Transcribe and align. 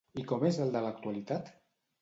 I 0.21 0.21
com 0.31 0.45
és 0.49 0.57
el 0.65 0.73
de 0.77 0.83
l'actualitat? 0.87 1.57